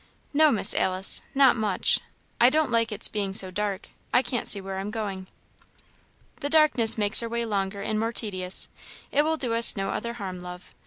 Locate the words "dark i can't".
3.51-4.47